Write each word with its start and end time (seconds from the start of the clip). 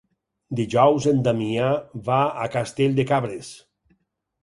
Dijous 0.59 1.05
en 1.11 1.19
Damià 1.27 1.69
va 2.09 2.25
a 2.47 2.51
Castell 2.59 3.01
de 3.01 3.09
Cabres. 3.15 3.55